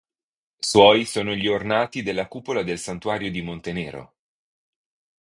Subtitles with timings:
[0.57, 4.15] Suoi sono gli ornati della cupola del Santuario di Montenero.